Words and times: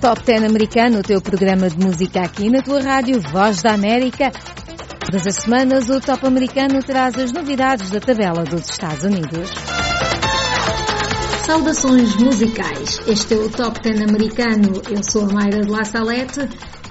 Top 0.00 0.22
10 0.24 0.44
americano, 0.44 0.98
o 0.98 1.02
teu 1.02 1.20
programa 1.20 1.70
de 1.70 1.78
música 1.78 2.20
aqui 2.20 2.50
na 2.50 2.60
tua 2.60 2.80
rádio 2.80 3.20
Voz 3.32 3.62
da 3.62 3.72
América. 3.72 4.30
Todas 5.00 5.26
as 5.26 5.36
semanas 5.36 5.88
o 5.88 6.00
Top 6.00 6.26
americano 6.26 6.82
traz 6.82 7.18
as 7.18 7.32
novidades 7.32 7.90
da 7.90 7.98
tabela 7.98 8.44
dos 8.44 8.68
Estados 8.68 9.04
Unidos. 9.04 9.50
Saudações 11.46 12.14
musicais. 12.16 13.00
Este 13.06 13.34
é 13.34 13.36
o 13.38 13.48
Top 13.48 13.80
10 13.80 14.02
americano. 14.02 14.82
Eu 14.90 15.02
sou 15.02 15.24
a 15.24 15.32
Mayra 15.32 15.62
de 15.62 15.70
La 15.70 15.84
Salete. 15.84 16.40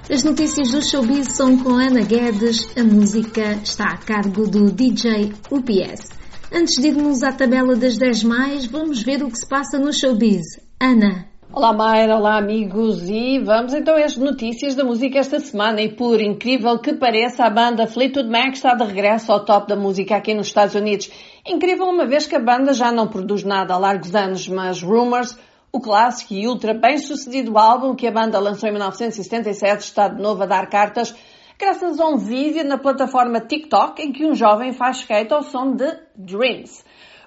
As 0.09 0.23
notícias 0.23 0.71
do 0.71 0.81
showbiz 0.81 1.27
são 1.35 1.57
com 1.57 1.75
Ana 1.75 2.01
Guedes. 2.01 2.67
A 2.75 2.83
música 2.83 3.59
está 3.63 3.85
a 3.85 3.97
cargo 3.97 4.47
do 4.47 4.71
DJ 4.71 5.31
UPS. 5.51 6.09
Antes 6.51 6.75
de 6.81 6.87
irmos 6.87 7.21
à 7.21 7.31
tabela 7.31 7.75
das 7.75 7.97
10 7.97 8.23
mais, 8.23 8.65
vamos 8.65 9.03
ver 9.03 9.23
o 9.23 9.29
que 9.29 9.37
se 9.37 9.45
passa 9.45 9.77
no 9.77 9.93
showbiz. 9.93 10.43
Ana. 10.79 11.34
Olá 11.55 11.71
Mayra, 11.71 12.17
olá 12.17 12.37
amigos 12.37 13.09
e 13.09 13.39
vamos 13.39 13.73
então 13.73 13.95
às 13.95 14.17
notícias 14.17 14.75
da 14.75 14.83
música 14.83 15.19
esta 15.19 15.39
semana 15.39 15.81
e 15.81 15.87
por 15.87 16.19
incrível 16.19 16.77
que 16.77 16.93
pareça 16.95 17.45
a 17.45 17.49
banda 17.49 17.87
Fleetwood 17.87 18.29
Mac 18.29 18.51
está 18.51 18.73
de 18.73 18.83
regresso 18.83 19.31
ao 19.31 19.45
top 19.45 19.69
da 19.69 19.75
música 19.77 20.17
aqui 20.17 20.33
nos 20.33 20.47
Estados 20.47 20.75
Unidos. 20.75 21.09
Incrível 21.47 21.85
uma 21.85 22.05
vez 22.05 22.27
que 22.27 22.35
a 22.35 22.41
banda 22.41 22.73
já 22.73 22.91
não 22.91 23.07
produz 23.07 23.45
nada 23.45 23.73
há 23.73 23.77
largos 23.77 24.13
anos, 24.13 24.49
mas 24.49 24.83
Rumors, 24.83 25.39
o 25.71 25.79
clássico 25.79 26.33
e 26.33 26.45
ultra 26.45 26.73
bem 26.73 26.97
sucedido 26.97 27.57
álbum 27.57 27.95
que 27.95 28.05
a 28.05 28.11
banda 28.11 28.37
lançou 28.37 28.67
em 28.67 28.73
1977 28.73 29.79
está 29.79 30.09
de 30.09 30.21
novo 30.21 30.43
a 30.43 30.45
dar 30.45 30.67
cartas 30.67 31.15
graças 31.57 32.01
a 32.01 32.05
um 32.05 32.17
vídeo 32.17 32.65
na 32.65 32.77
plataforma 32.77 33.39
TikTok 33.39 34.01
em 34.01 34.11
que 34.11 34.25
um 34.25 34.35
jovem 34.35 34.73
faz 34.73 34.97
skate 34.97 35.33
ao 35.33 35.41
som 35.41 35.73
de 35.73 35.89
Dreams. 36.17 36.83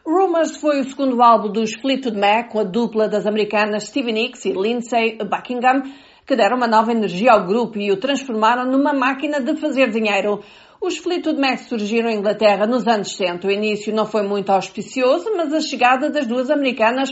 Rumors 0.08 0.56
foi 0.56 0.80
o 0.80 0.88
segundo 0.88 1.22
álbum 1.22 1.52
dos 1.52 1.74
Fleetwood 1.74 2.18
Mac 2.18 2.48
com 2.48 2.60
a 2.60 2.64
dupla 2.64 3.10
das 3.10 3.26
americanas 3.26 3.88
Stevie 3.88 4.12
Nicks 4.14 4.42
e 4.46 4.52
Lindsay 4.52 5.18
Buckingham, 5.18 5.82
que 6.26 6.34
deram 6.34 6.56
uma 6.56 6.66
nova 6.66 6.92
energia 6.92 7.32
ao 7.32 7.44
grupo 7.44 7.78
e 7.78 7.92
o 7.92 8.00
transformaram 8.00 8.64
numa 8.64 8.94
máquina 8.94 9.38
de 9.38 9.54
fazer 9.60 9.90
dinheiro. 9.90 10.42
Os 10.80 10.96
Fleetwood 10.96 11.38
Mac 11.38 11.58
surgiram 11.58 12.08
em 12.08 12.16
Inglaterra 12.16 12.66
nos 12.66 12.88
anos 12.88 13.14
60. 13.14 13.46
O 13.46 13.50
início 13.50 13.94
não 13.94 14.06
foi 14.06 14.22
muito 14.22 14.48
auspicioso, 14.48 15.30
mas 15.36 15.52
a 15.52 15.60
chegada 15.60 16.08
das 16.08 16.26
duas 16.26 16.48
americanas 16.50 17.10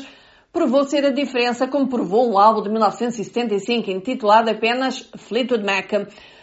provou 0.50 0.84
ser 0.84 1.04
a 1.04 1.10
diferença, 1.10 1.68
como 1.68 1.90
provou 1.90 2.32
um 2.32 2.38
álbum 2.38 2.62
de 2.62 2.70
1975 2.70 3.90
intitulado 3.90 4.50
apenas 4.50 5.06
Fleetwood 5.18 5.66
Mac. 5.66 5.92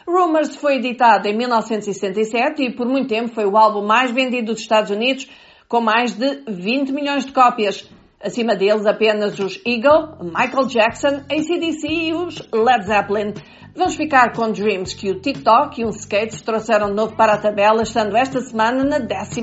Rumors 0.08 0.56
foi 0.56 0.76
editado 0.76 1.28
em 1.28 1.36
1977 1.36 2.62
e 2.62 2.76
por 2.76 2.86
muito 2.86 3.08
tempo 3.08 3.34
foi 3.34 3.46
o 3.46 3.58
álbum 3.58 3.84
mais 3.84 4.12
vendido 4.12 4.52
dos 4.52 4.62
Estados 4.62 4.92
Unidos, 4.92 5.28
com 5.74 5.82
mais 5.82 6.14
de 6.14 6.44
20 6.48 6.92
milhões 6.92 7.26
de 7.26 7.32
cópias. 7.32 7.90
Acima 8.24 8.56
deles 8.56 8.86
apenas 8.86 9.40
os 9.40 9.60
Eagle, 9.66 10.18
Michael 10.22 10.68
Jackson, 10.68 11.24
ACDC 11.28 11.88
e 11.88 12.14
os 12.14 12.48
Led 12.54 12.86
Zeppelin. 12.86 13.34
Vamos 13.76 13.96
ficar 13.96 14.34
com 14.34 14.52
Dreams 14.52 14.94
que 14.94 15.10
o 15.10 15.20
TikTok 15.20 15.82
e 15.82 15.84
um 15.84 15.90
skate 15.90 16.44
trouxeram 16.44 16.90
de 16.90 16.94
novo 16.94 17.16
para 17.16 17.34
a 17.34 17.38
tabela, 17.40 17.82
estando 17.82 18.16
esta 18.16 18.40
semana 18.42 18.84
na 18.84 19.00
12 19.00 19.42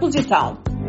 posição. 0.00 0.79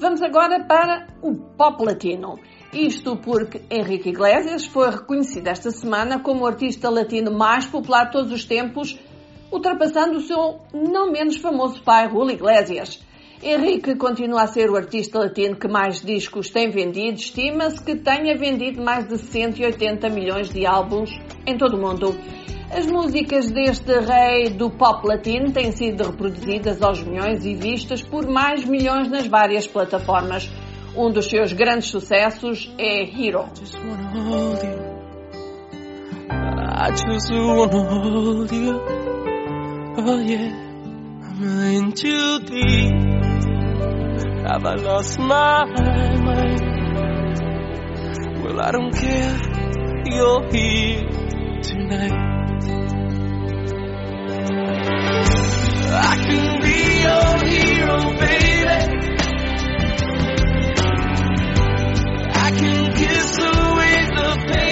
Vamos 0.00 0.20
agora 0.20 0.64
para 0.64 1.06
o 1.22 1.36
pop 1.56 1.84
latino. 1.84 2.40
Isto 2.72 3.16
porque 3.16 3.62
Henrique 3.70 4.08
Iglesias 4.08 4.66
foi 4.66 4.90
reconhecido 4.90 5.46
esta 5.46 5.70
semana 5.70 6.18
como 6.18 6.42
o 6.42 6.48
artista 6.48 6.90
latino 6.90 7.30
mais 7.30 7.64
popular 7.64 8.06
de 8.06 8.12
todos 8.12 8.32
os 8.32 8.44
tempos 8.44 8.98
ultrapassando 9.50 10.18
o 10.18 10.20
seu 10.20 10.60
não 10.72 11.10
menos 11.10 11.36
famoso 11.36 11.82
pai, 11.82 12.08
Julio 12.08 12.34
Iglesias. 12.34 13.00
Henrique 13.42 13.94
continua 13.94 14.42
a 14.42 14.46
ser 14.48 14.68
o 14.68 14.76
artista 14.76 15.20
latino 15.20 15.54
que 15.56 15.68
mais 15.68 16.00
discos 16.00 16.50
tem 16.50 16.70
vendido. 16.70 17.18
Estima-se 17.18 17.82
que 17.84 17.94
tenha 17.94 18.36
vendido 18.36 18.82
mais 18.82 19.06
de 19.06 19.16
180 19.16 20.08
milhões 20.10 20.48
de 20.50 20.66
álbuns 20.66 21.10
em 21.46 21.56
todo 21.56 21.76
o 21.76 21.80
mundo. 21.80 22.14
As 22.70 22.86
músicas 22.86 23.48
deste 23.48 23.92
rei 24.00 24.50
do 24.50 24.70
pop 24.70 25.06
latino 25.06 25.52
têm 25.52 25.70
sido 25.70 26.04
reproduzidas 26.04 26.82
aos 26.82 27.02
milhões 27.02 27.46
e 27.46 27.54
vistas 27.54 28.02
por 28.02 28.26
mais 28.26 28.64
milhões 28.64 29.08
nas 29.08 29.26
várias 29.26 29.66
plataformas. 29.66 30.50
Um 30.96 31.10
dos 31.10 31.26
seus 31.26 31.52
grandes 31.52 31.88
sucessos 31.88 32.74
é 32.76 33.04
Hero. 33.04 33.46
I 36.80 36.92
Oh 40.00 40.20
yeah, 40.20 40.52
I'm 41.24 41.42
in 41.42 41.90
too 41.90 42.38
deep. 42.38 42.92
Have 44.46 44.64
I 44.64 44.74
lost 44.76 45.18
my 45.18 45.64
mind? 45.64 46.60
Well, 48.44 48.60
I 48.60 48.70
don't 48.70 48.92
care. 48.94 49.40
You're 50.06 50.48
here 50.52 51.08
tonight. 51.62 52.12
I 55.90 56.16
can 56.28 56.60
be 56.62 56.78
your 57.02 57.38
hero, 57.50 57.98
baby. 58.20 58.78
I 62.34 62.50
can 62.56 62.92
kiss 62.94 63.38
away 63.38 64.06
the 64.14 64.28
pain. 64.46 64.67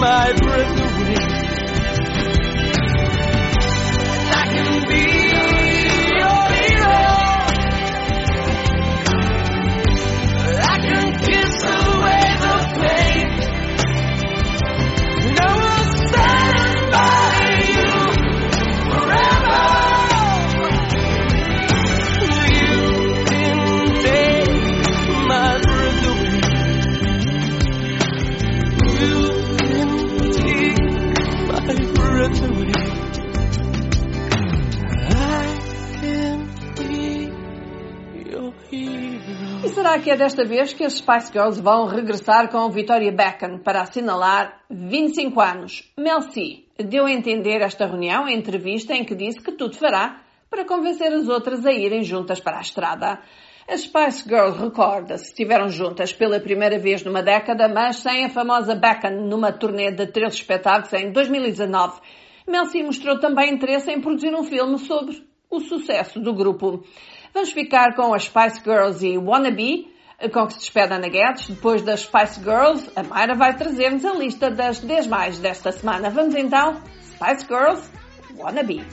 My 0.00 0.32
breath 0.32 0.89
será 39.90 40.02
que 40.02 40.10
é 40.12 40.16
desta 40.16 40.44
vez 40.44 40.72
que 40.72 40.84
as 40.84 40.98
Spice 40.98 41.32
Girls 41.32 41.60
vão 41.60 41.84
regressar 41.84 42.48
com 42.48 42.70
Victoria 42.70 43.10
Beckham 43.10 43.58
para 43.58 43.82
assinalar 43.82 44.60
25 44.70 45.40
anos? 45.40 45.92
Mel 45.98 46.20
C 46.22 46.62
deu 46.78 47.06
a 47.06 47.10
entender 47.10 47.60
esta 47.60 47.86
reunião 47.86 48.28
em 48.28 48.38
entrevista 48.38 48.94
em 48.94 49.04
que 49.04 49.16
disse 49.16 49.40
que 49.40 49.50
tudo 49.50 49.74
fará 49.74 50.20
para 50.48 50.64
convencer 50.64 51.12
as 51.12 51.28
outras 51.28 51.66
a 51.66 51.72
irem 51.72 52.04
juntas 52.04 52.38
para 52.38 52.58
a 52.58 52.60
estrada. 52.60 53.18
As 53.68 53.80
Spice 53.80 54.28
Girls, 54.28 54.62
recorda-se, 54.62 55.24
estiveram 55.24 55.68
juntas 55.68 56.12
pela 56.12 56.38
primeira 56.38 56.78
vez 56.78 57.02
numa 57.02 57.20
década, 57.20 57.68
mas 57.68 57.96
sem 57.96 58.26
a 58.26 58.28
famosa 58.28 58.76
Beckham 58.76 59.26
numa 59.26 59.50
turnê 59.50 59.90
de 59.90 60.06
três 60.06 60.34
espetáculos 60.34 60.92
em 60.92 61.10
2019. 61.10 62.00
Mel 62.46 62.66
C 62.66 62.80
mostrou 62.84 63.18
também 63.18 63.52
interesse 63.52 63.90
em 63.90 64.00
produzir 64.00 64.32
um 64.36 64.44
filme 64.44 64.78
sobre 64.78 65.20
o 65.50 65.58
sucesso 65.58 66.20
do 66.20 66.32
grupo. 66.32 66.84
Vamos 67.32 67.52
ficar 67.52 67.94
com 67.94 68.12
as 68.12 68.24
Spice 68.24 68.60
Girls 68.64 69.06
e 69.06 69.16
Wannabe, 69.16 69.88
com 70.32 70.46
que 70.46 70.54
se 70.54 70.58
despede 70.60 70.92
Ana 70.92 71.08
Guedes. 71.08 71.48
Depois 71.48 71.82
das 71.82 72.00
Spice 72.00 72.40
Girls, 72.40 72.90
a 72.96 73.02
Mayra 73.02 73.34
vai 73.34 73.54
trazer-nos 73.56 74.04
a 74.04 74.12
lista 74.12 74.50
das 74.50 74.80
10 74.80 75.06
mais 75.06 75.38
desta 75.38 75.72
semana. 75.72 76.10
Vamos 76.10 76.34
então, 76.34 76.80
Spice 77.00 77.46
Girls, 77.46 77.90
Wannabe. 78.36 78.84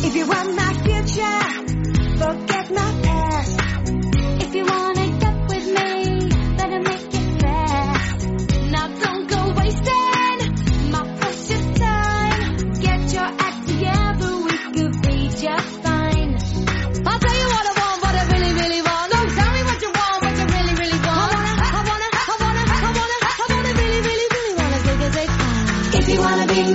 If 0.00 0.14
you 0.16 0.26
want 0.26 0.54
my 0.54 0.74
future, 0.84 1.40
forget 2.18 3.07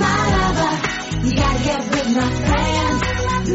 my 0.04 0.20
lover. 0.34 0.72
You 1.26 1.32
gotta 1.40 1.60
get 1.68 1.80
with 1.92 2.08
my 2.18 2.28
plans. 2.46 3.00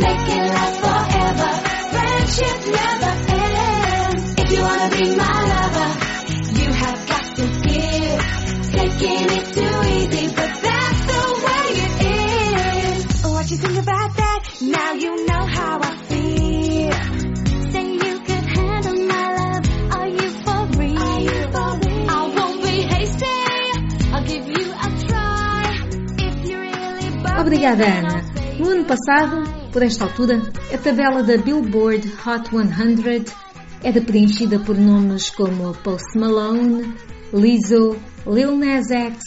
Make 0.05 0.25
it 0.35 0.43
last 0.53 0.77
forever. 0.85 1.51
Friendship 1.93 2.57
never 2.77 3.13
ends. 3.43 4.23
If 4.41 4.47
you 4.53 4.61
wanna 4.61 4.89
be 4.97 5.05
my 5.15 5.38
Obrigada, 27.49 27.83
Ana. 27.83 28.23
No 28.59 28.69
ano 28.69 28.85
passado, 28.85 29.41
por 29.73 29.81
esta 29.81 30.03
altura, 30.03 30.39
a 30.71 30.77
tabela 30.77 31.23
da 31.23 31.35
Billboard 31.35 32.07
Hot 32.23 32.47
100 32.47 33.25
era 33.83 33.99
preenchida 34.01 34.59
por 34.59 34.77
nomes 34.77 35.31
como 35.31 35.73
Post 35.83 36.15
Malone, 36.15 36.93
Lizzo, 37.33 37.97
Lil 38.27 38.55
Nas 38.55 38.91
X 38.91 39.23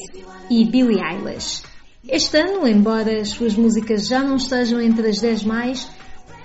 e 0.49 0.65
Billie 0.65 1.01
Eilish. 1.03 1.65
Este 2.09 2.39
ano, 2.39 2.65
embora 2.69 3.21
as 3.21 3.31
suas 3.31 3.57
músicas 3.57 4.07
já 4.07 4.23
não 4.23 4.37
estejam 4.37 4.81
entre 4.81 5.09
as 5.09 5.21
10 5.21 5.43
mais, 5.43 5.91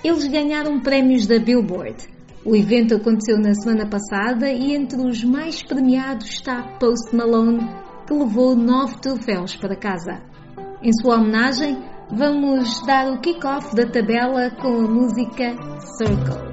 eles 0.02 0.26
ganharam 0.26 0.80
prémios 0.80 1.28
da 1.28 1.38
Billboard. 1.38 2.08
O 2.44 2.56
evento 2.56 2.96
aconteceu 2.96 3.38
na 3.38 3.54
semana 3.54 3.88
passada 3.88 4.50
e 4.50 4.74
entre 4.74 5.00
os 5.00 5.22
mais 5.22 5.62
premiados 5.62 6.28
está 6.28 6.60
Post 6.80 7.14
Malone, 7.14 7.60
que 8.04 8.14
levou 8.14 8.56
nove 8.56 9.00
troféus 9.00 9.54
para 9.54 9.76
casa. 9.76 10.37
Em 10.80 10.92
sua 10.92 11.16
homenagem, 11.16 11.82
vamos 12.10 12.86
dar 12.86 13.10
o 13.10 13.18
kick-off 13.20 13.74
da 13.74 13.84
tabela 13.86 14.50
com 14.50 14.68
a 14.68 14.88
música 14.88 15.56
Circles. 15.80 16.47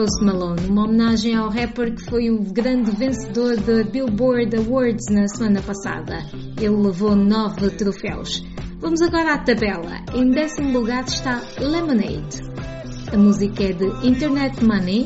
Post 0.00 0.24
Malone, 0.24 0.66
uma 0.66 0.84
homenagem 0.84 1.36
ao 1.36 1.50
rapper 1.50 1.94
que 1.94 2.02
foi 2.06 2.30
o 2.30 2.40
grande 2.42 2.90
vencedor 2.90 3.56
da 3.56 3.84
Billboard 3.84 4.56
Awards 4.56 5.04
na 5.10 5.28
semana 5.28 5.60
passada. 5.60 6.24
Ele 6.58 6.74
levou 6.74 7.14
nove 7.14 7.68
troféus. 7.72 8.42
Vamos 8.78 9.02
agora 9.02 9.34
à 9.34 9.38
tabela. 9.44 10.02
Em 10.14 10.30
décimo 10.30 10.72
lugar 10.78 11.04
está 11.04 11.42
Lemonade. 11.58 12.40
A 13.12 13.16
música 13.18 13.62
é 13.62 13.72
de 13.74 14.08
Internet 14.08 14.64
Money, 14.64 15.04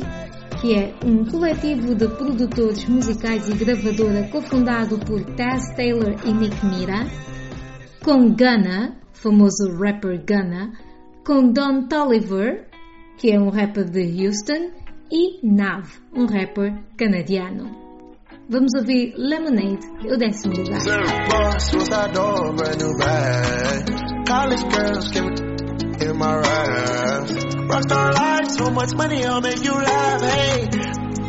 que 0.60 0.74
é 0.76 0.94
um 1.04 1.24
coletivo 1.24 1.96
de 1.96 2.06
produtores 2.06 2.84
musicais 2.84 3.48
e 3.48 3.56
gravadora 3.56 4.28
cofundado 4.28 4.96
por 5.00 5.24
Taz 5.34 5.74
Taylor 5.74 6.14
e 6.24 6.32
Nick 6.32 6.64
Mira, 6.64 7.04
com 8.04 8.32
Gunna, 8.32 8.96
famoso 9.12 9.76
rapper 9.76 10.24
Gunna, 10.24 10.72
com 11.26 11.50
Don 11.50 11.88
Toliver, 11.88 12.68
que 13.16 13.32
é 13.32 13.40
um 13.40 13.48
rapper 13.48 13.90
de 13.90 14.24
Houston, 14.24 14.83
e 15.10 15.40
Nav, 15.42 15.88
um 16.12 16.26
rapper 16.26 16.72
canadiano. 16.96 17.70
Vamos 18.48 18.72
ouvir 18.78 19.14
Lemonade, 19.16 19.86
o 20.04 20.16
décimo 20.18 20.54
lugar. 20.54 20.80
Rockstar 27.68 28.12
life, 28.12 28.50
so 28.50 28.70
much 28.70 28.94
money, 28.94 29.24
I'll 29.24 29.40
make 29.40 29.64
you 29.64 29.72
laugh. 29.72 30.20
Hey, 30.20 30.68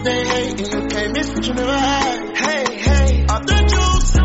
they 0.03 0.25
hate 0.25 0.59
and 0.59 0.73
you 0.73 0.87
can't 0.87 1.13
miss 1.13 1.29
what 1.29 1.47
you 1.47 1.53
never 1.53 1.77
had. 1.77 2.37
Hey, 2.37 2.65
hey, 2.77 3.25
off 3.29 3.45
the 3.45 3.63
juice, 3.63 4.15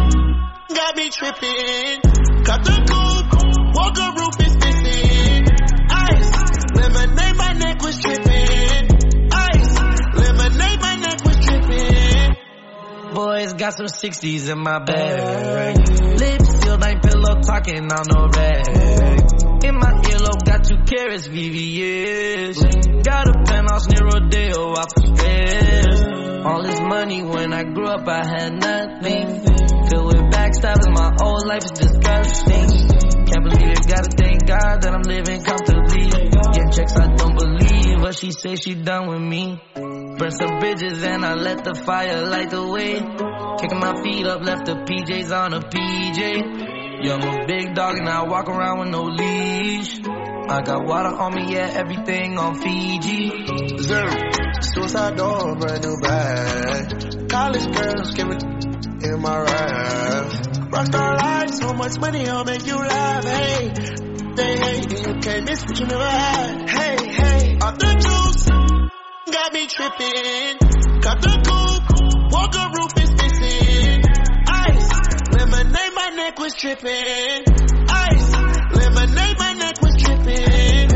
got 0.74 0.96
me 0.96 1.10
tripping. 1.10 2.00
Cut 2.44 2.64
the 2.64 2.76
coupe, 2.90 3.74
walk 3.74 3.98
a 3.98 4.10
got 13.60 13.74
some 13.76 13.86
60s 13.88 14.50
in 14.50 14.58
my 14.58 14.78
bag. 14.78 15.76
Lips 16.18 16.48
sealed, 16.62 16.82
ain't 16.82 17.02
pillow 17.02 17.42
talking 17.44 17.92
on 17.92 18.06
no 18.08 18.26
rag. 18.32 18.64
In 19.62 19.76
my 19.76 19.92
earlobe, 20.08 20.44
got 20.46 20.64
two 20.64 20.80
carrots, 20.88 21.28
VVS. 21.28 23.04
Got 23.04 23.28
a 23.28 23.34
penthouse 23.44 23.86
near 23.88 24.08
Rodeo, 24.08 24.72
off 24.72 24.88
the 24.96 25.12
stress. 25.12 26.00
All 26.46 26.62
this 26.62 26.80
money 26.80 27.22
when 27.22 27.52
I 27.52 27.64
grew 27.64 27.86
up, 27.86 28.08
I 28.08 28.24
had 28.24 28.54
nothing. 28.54 29.28
Filled 29.92 30.06
with 30.06 30.24
backstabbing, 30.32 30.94
my 30.96 31.12
whole 31.20 31.46
life 31.46 31.64
is 31.64 31.72
disgusting. 31.72 32.64
Can't 33.28 33.44
believe 33.44 33.76
it, 33.76 33.86
gotta 33.86 34.08
thank 34.16 34.46
God 34.46 34.80
that 34.80 34.94
I'm 34.94 35.02
living 35.02 35.44
comfortably. 35.44 36.08
Get 36.08 36.72
checks, 36.72 36.96
I 36.96 37.12
don't 37.12 37.36
believe 37.36 38.00
what 38.00 38.16
she 38.16 38.32
say 38.32 38.56
she 38.56 38.74
done 38.74 39.06
with 39.08 39.20
me. 39.20 39.60
Burn 40.20 40.32
some 40.32 40.58
bridges 40.58 41.02
and 41.02 41.24
I 41.24 41.32
let 41.32 41.64
the 41.64 41.74
fire 41.74 42.26
light 42.26 42.50
the 42.50 42.68
way. 42.68 43.00
Kicking 43.58 43.80
my 43.80 44.02
feet 44.02 44.26
up, 44.26 44.42
left 44.42 44.66
the 44.66 44.74
PJs 44.74 45.32
on 45.34 45.54
a 45.54 45.60
PJ. 45.60 47.08
I'm 47.08 47.22
a 47.22 47.46
big 47.46 47.74
dog 47.74 47.96
and 47.96 48.06
I 48.06 48.24
walk 48.24 48.46
around 48.50 48.80
with 48.80 48.88
no 48.90 49.04
leash. 49.04 49.98
I 50.04 50.60
got 50.60 50.84
water 50.84 51.08
on 51.08 51.34
me, 51.34 51.54
yeah, 51.54 51.72
everything 51.72 52.36
on 52.36 52.54
Fiji. 52.60 53.30
Zero, 53.78 54.12
suicide 54.60 55.16
door, 55.16 55.56
brand 55.56 55.84
new 55.84 55.96
bag. 56.02 57.28
College 57.30 57.74
girls 57.74 58.12
give 58.12 58.28
it 58.28 58.42
in 59.02 59.22
my 59.22 59.38
rap. 59.38 60.26
Rockstar 60.68 61.16
life, 61.16 61.50
so 61.54 61.72
much 61.72 61.98
money, 61.98 62.28
I'll 62.28 62.44
make 62.44 62.66
you 62.66 62.76
laugh. 62.76 63.24
Hey, 63.24 63.72
They 64.36 64.58
hate 64.58 64.92
you 64.92 65.14
can't 65.20 65.48
miss 65.48 65.64
what 65.64 65.80
you 65.80 65.86
never 65.86 66.04
had. 66.04 66.68
Hey, 66.68 66.79
got 69.50 69.52
me 69.52 69.66
tripping. 69.66 70.58
Cut 71.00 71.20
the 71.22 71.34
coupe, 71.46 72.32
walker 72.32 72.66
roof 72.76 72.92
is 72.98 73.12
missing. 73.12 74.02
Ice, 74.46 74.90
lemonade, 75.36 75.94
my 75.94 76.10
neck 76.16 76.38
was 76.38 76.54
tripping. 76.54 77.44
Ice, 77.88 78.32
lemonade, 78.76 79.38
my 79.38 79.54
neck 79.54 79.82
was 79.82 79.96
tripping. 80.02 80.90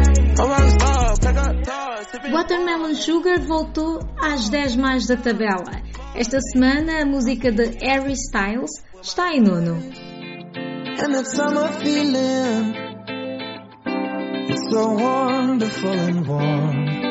Watermelon 2.32 2.94
Sugar 2.94 3.38
voltou 3.40 4.00
às 4.20 4.48
10 4.48 4.76
mais 4.76 5.06
da 5.06 5.16
tabela. 5.16 5.82
Esta 6.14 6.40
semana 6.40 7.02
a 7.02 7.06
música 7.06 7.50
de 7.50 7.76
Harry 7.84 8.14
Styles 8.14 8.70
está 9.00 9.32
em 9.32 9.40
nono. 9.40 9.76
And 10.96 11.12
that 11.12 11.26
summer 11.26 11.68
feeling 11.80 12.74
It's 14.48 14.70
so 14.70 14.92
wonderful 14.92 15.90
and 15.90 16.26
warm 16.26 17.03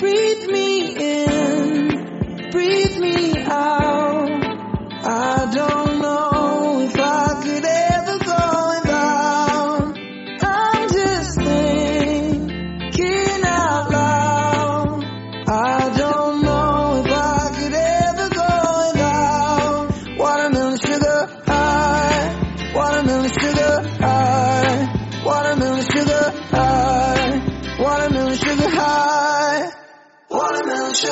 Breathe 0.00 0.48
me 0.48 0.96
in. 0.96 2.50
Breathe 2.50 2.96
me 2.98 3.36
out. 3.42 4.30
I 5.04 5.50
don't 5.54 6.00
know 6.00 6.29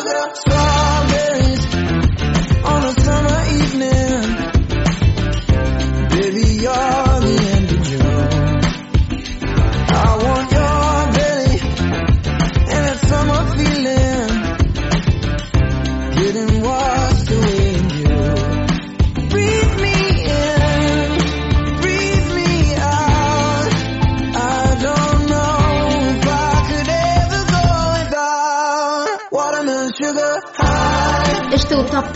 Watermelon 0.09 0.35
sugar 0.35 0.68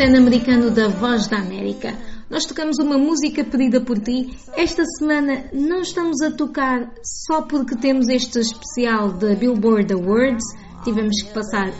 10 0.02 0.14
americano 0.14 0.68
da 0.72 0.88
Voz 0.88 1.28
da 1.28 1.36
América. 1.38 1.94
Nós 2.28 2.44
tocamos 2.44 2.76
uma 2.80 2.98
música 2.98 3.44
pedida 3.44 3.80
por 3.80 4.00
ti. 4.00 4.36
Esta 4.56 4.84
semana 4.84 5.44
não 5.52 5.80
estamos 5.80 6.20
a 6.22 6.32
tocar 6.32 6.90
só 7.04 7.42
porque 7.42 7.76
temos 7.76 8.08
este 8.08 8.40
especial 8.40 9.12
da 9.12 9.36
Billboard 9.36 9.92
Awards. 9.94 10.42
Tivemos 10.82 11.22
que 11.22 11.32
passar 11.32 11.70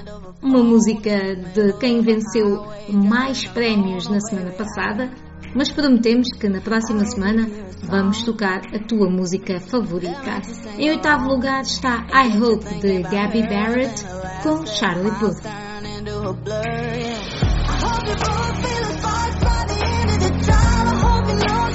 uma 0.41 0.63
música 0.63 1.35
de 1.35 1.73
quem 1.81 2.01
venceu 2.01 2.65
mais 2.89 3.45
prémios 3.49 4.09
na 4.09 4.21
semana 4.21 4.53
passada. 4.53 5.11
Mas 5.53 5.73
prometemos 5.73 6.29
que 6.39 6.49
na 6.49 6.61
próxima 6.61 7.05
semana 7.05 7.51
vamos 7.83 8.23
tocar 8.23 8.61
a 8.73 8.79
tua 8.87 9.11
música 9.11 9.59
favorita. 9.59 10.41
Em 10.79 10.91
oitavo 10.91 11.27
lugar 11.27 11.63
está 11.63 12.07
I 12.15 12.39
Hope 12.41 12.73
de 12.79 13.03
Gabby 13.03 13.43
Barrett 13.49 14.05
com 14.45 14.65
Charlie 14.65 15.11
Puth. 15.19 15.43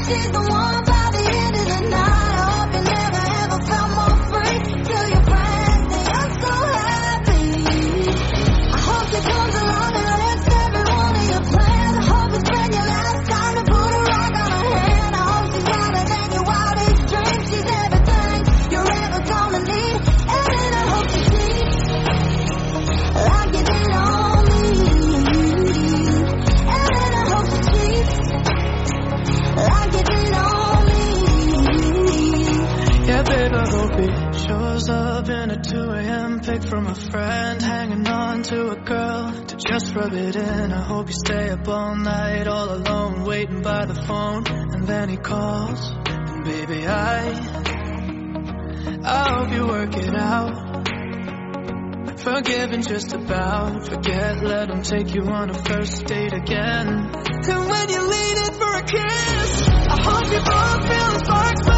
She's 0.07 0.31
the 0.31 0.39
one 0.39 0.56
to 39.17 39.45
to 39.47 39.57
just 39.57 39.95
rub 39.95 40.13
it 40.13 40.35
in. 40.35 40.71
I 40.71 40.81
hope 40.81 41.07
you 41.07 41.13
stay 41.13 41.49
up 41.49 41.67
all 41.67 41.95
night, 41.95 42.47
all 42.47 42.73
alone, 42.73 43.23
waiting 43.23 43.61
by 43.61 43.85
the 43.85 43.95
phone, 43.95 44.43
and 44.47 44.87
then 44.87 45.09
he 45.09 45.17
calls. 45.17 45.91
And 46.07 46.43
baby, 46.43 46.87
I, 46.87 47.29
I 49.03 49.29
hope 49.33 49.51
you 49.51 49.67
work 49.67 49.95
it 49.95 50.15
out. 50.15 50.67
Forgive 52.19 52.71
and 52.71 52.87
just 52.87 53.13
about 53.13 53.87
forget, 53.87 54.43
let 54.43 54.69
him 54.69 54.81
take 54.81 55.13
you 55.15 55.23
on 55.23 55.49
a 55.49 55.53
first 55.53 56.05
date 56.05 56.33
again. 56.33 56.87
And 57.49 57.69
when 57.69 57.89
you 57.89 58.01
lean 58.01 58.37
in 58.37 58.53
for 58.53 58.73
a 58.75 58.83
kiss, 58.83 59.67
I 59.69 59.97
hope 60.03 60.25
you 60.33 60.41
both 60.43 60.81
feel 60.89 61.09
the 61.13 61.19
sparks 61.23 61.76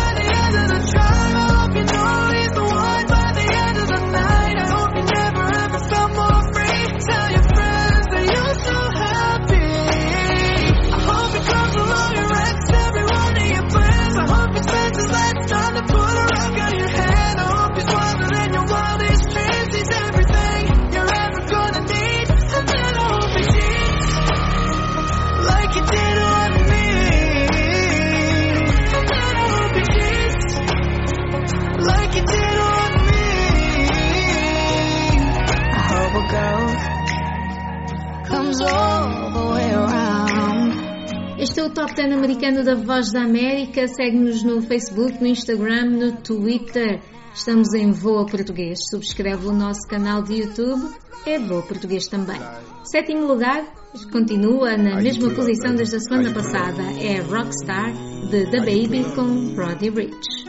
Este 41.60 41.68
é 41.68 41.72
o 41.72 41.74
Top 41.74 41.94
10 41.94 42.14
americano 42.14 42.64
da 42.64 42.74
Voz 42.74 43.12
da 43.12 43.24
América. 43.24 43.86
Segue-nos 43.86 44.44
no 44.44 44.62
Facebook, 44.62 45.20
no 45.20 45.28
Instagram, 45.28 45.90
no 45.90 46.14
Twitter. 46.14 47.02
Estamos 47.34 47.74
em 47.74 47.92
Voa 47.92 48.26
Português. 48.26 48.80
Subscreve 48.90 49.46
o 49.46 49.52
nosso 49.52 49.86
canal 49.90 50.24
de 50.24 50.36
YouTube. 50.36 50.90
É 51.26 51.38
Voa 51.38 51.62
Português 51.62 52.08
também. 52.08 52.40
Sétimo 52.86 53.28
lugar, 53.28 53.66
continua 54.10 54.78
na 54.78 55.02
mesma 55.02 55.32
posição 55.32 55.76
desde 55.76 55.98
a 55.98 56.00
semana 56.00 56.34
passada. 56.34 56.82
É 56.98 57.20
Rockstar, 57.20 57.92
de 58.30 58.50
The 58.50 58.60
Baby 58.60 59.04
com 59.14 59.54
Roddy 59.62 59.90
Rich. 59.90 60.46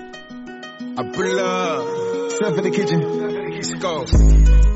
I 0.96 1.04
pull 1.12 1.40
up, 1.40 2.30
step 2.34 2.56
in 2.56 2.62
the 2.62 2.70
kitchen, 2.70 3.00
let's 3.50 3.74
go. 3.74 4.69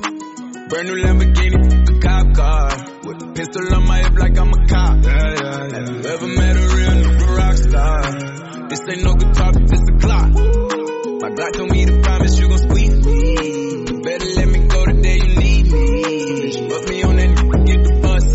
Brand 0.74 0.88
new 0.88 0.96
Lamborghini, 0.96 1.88
a 1.88 2.00
cop 2.00 2.34
car, 2.34 2.66
with 3.04 3.22
a 3.22 3.32
pistol 3.32 3.74
on 3.76 3.86
my 3.86 3.98
hip 3.98 4.18
like 4.18 4.36
I'm 4.36 4.52
a 4.52 4.66
cop. 4.66 5.04
Yeah, 5.04 5.14
yeah, 5.14 5.68
yeah. 5.70 5.78
Have 5.78 5.88
you 5.88 6.02
ever 6.02 6.26
met 6.26 6.56
a 6.56 6.66
real 6.74 6.94
nigga 6.98 7.36
rock 7.38 7.56
star? 7.56 8.68
This 8.68 8.80
ain't 8.90 9.04
no 9.04 9.14
guitar, 9.14 9.52
but 9.52 9.68
this 9.68 9.78
a 9.78 9.98
clock. 10.00 10.30
My 10.32 11.30
Glock 11.30 11.52
told 11.52 11.70
me 11.70 11.86
to 11.86 12.00
promise 12.00 12.40
you 12.40 12.48
gon' 12.48 12.58
squeeze 12.58 13.06
me. 13.06 13.84
You 13.86 14.02
better 14.02 14.26
let 14.26 14.48
me 14.48 14.66
go 14.66 14.84
the 14.84 14.98
day 15.00 15.18
you 15.22 15.36
need 15.38 15.70
me. 15.70 16.68
Put 16.68 16.88
me 16.88 17.02
on 17.04 17.16
that, 17.18 17.64
get 17.66 17.84
the 17.84 18.00
bus. 18.02 18.26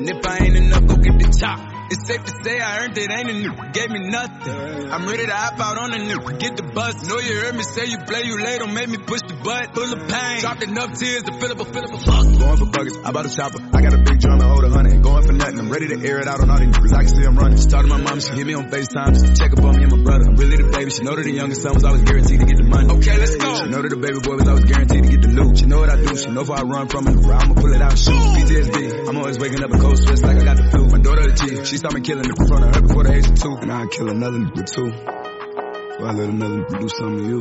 And 0.00 0.08
if 0.08 0.26
I 0.26 0.44
ain't 0.46 0.56
enough, 0.56 0.86
go 0.86 0.96
get 0.96 1.18
the 1.18 1.36
chop. 1.38 1.73
It's 1.94 2.08
safe 2.08 2.24
to 2.24 2.42
say 2.42 2.58
I 2.58 2.82
earned 2.82 2.98
it 2.98 3.08
ain't 3.08 3.30
a 3.30 3.32
new, 3.32 3.54
gave 3.70 3.88
me 3.88 4.10
nothing. 4.10 4.90
I'm 4.90 5.06
ready 5.06 5.26
to 5.26 5.32
hop 5.32 5.60
out 5.60 5.78
on 5.78 5.94
a 5.94 5.98
new, 6.02 6.18
get 6.42 6.56
the 6.56 6.66
bus. 6.74 7.06
Know 7.06 7.20
you 7.22 7.38
heard 7.38 7.54
me 7.54 7.62
say 7.62 7.86
you 7.86 7.98
play, 8.02 8.26
you 8.26 8.34
late, 8.42 8.58
don't 8.58 8.74
make 8.74 8.88
me 8.88 8.98
push 8.98 9.22
the 9.22 9.38
butt. 9.38 9.78
Full 9.78 9.94
of 9.94 10.08
pain, 10.10 10.40
dropped 10.40 10.64
enough 10.64 10.98
tears 10.98 11.22
to 11.22 11.32
fill 11.38 11.52
up 11.54 11.60
a, 11.60 11.64
fill 11.64 11.86
up 11.86 11.94
a 11.94 11.98
fuck. 12.02 12.26
Going 12.34 12.56
for 12.58 12.66
buckets, 12.66 12.98
I 12.98 13.12
bought 13.14 13.26
a 13.26 13.30
chopper. 13.30 13.62
I 13.70 13.78
got 13.78 13.94
a 13.94 14.02
big 14.02 14.18
drum 14.18 14.42
to 14.42 14.46
hold 14.50 14.64
a 14.64 14.70
hundred. 14.70 15.06
Going 15.06 15.22
for 15.22 15.34
nothing, 15.38 15.58
I'm 15.60 15.70
ready 15.70 15.86
to 15.94 16.02
air 16.02 16.18
it 16.18 16.26
out 16.26 16.42
on 16.42 16.50
all 16.50 16.58
these 16.58 16.74
niggas. 16.74 16.94
I 16.98 17.06
can 17.06 17.14
see 17.14 17.22
I'm 17.22 17.38
running. 17.38 17.58
Just 17.62 17.70
talk 17.70 17.82
to 17.82 17.86
my 17.86 18.02
mom, 18.02 18.18
she 18.18 18.34
hit 18.34 18.42
me 18.44 18.54
on 18.54 18.66
FaceTime 18.74 19.14
just 19.14 19.26
to 19.30 19.34
check 19.38 19.52
up 19.54 19.62
on 19.62 19.78
me 19.78 19.86
and 19.86 19.92
my 19.94 20.02
brother. 20.02 20.26
I'm 20.26 20.34
really 20.34 20.58
the 20.58 20.74
baby, 20.74 20.90
she 20.90 21.06
know 21.06 21.14
that 21.14 21.22
the 21.22 21.30
youngest 21.30 21.62
son 21.62 21.74
was 21.78 21.84
always 21.84 22.02
guaranteed 22.02 22.40
to 22.42 22.46
get 22.46 22.58
the 22.58 22.66
money. 22.66 22.90
Okay, 22.90 23.16
let's 23.22 23.38
go. 23.38 23.54
She 23.54 23.70
know 23.70 23.82
that 23.86 23.92
the 23.94 24.02
baby 24.02 24.18
boy 24.18 24.34
was 24.34 24.48
always 24.50 24.66
guaranteed 24.66 24.98
to 25.06 25.10
get 25.14 25.22
the 25.22 25.30
loot. 25.30 25.62
She 25.62 25.66
know 25.70 25.78
what 25.78 25.94
I 25.94 26.02
do, 26.02 26.10
she 26.18 26.26
know 26.26 26.42
if 26.42 26.50
I 26.50 26.62
run 26.66 26.90
from 26.90 27.06
it, 27.06 27.22
I'ma 27.22 27.54
pull 27.54 27.70
it 27.70 27.78
out 27.78 27.94
and 27.94 28.02
shoot. 28.02 28.18
PTSD, 28.18 29.06
I'm 29.06 29.14
always 29.14 29.38
waking 29.38 29.62
up 29.62 29.70
in 29.70 29.78
cold 29.78 29.94
sweats 29.94 30.26
like 30.26 30.42
I 30.42 30.44
got 30.44 30.58
the 30.58 30.66
flu. 30.74 30.90
My 30.90 30.98
daughter 30.98 31.30
the 31.30 31.38
chief, 31.38 31.62
she 31.84 31.90
saw 31.90 31.94
me 31.94 32.00
killing 32.00 32.24
in 32.24 32.36
front 32.48 32.64
of 32.64 32.74
her 32.74 32.80
before 32.80 33.04
the 33.04 33.12
age 33.12 33.26
of 33.28 33.34
two. 33.34 33.56
And 33.60 33.70
I'd 33.70 33.90
kill 33.90 34.08
another 34.08 34.38
nigga 34.38 34.64
too. 34.64 34.88
So 34.88 36.04
I 36.06 36.12
let 36.12 36.28
another 36.30 36.64
nigga 36.64 36.80
do 36.80 36.88
something 36.88 37.18
to 37.18 37.28
you. 37.28 37.40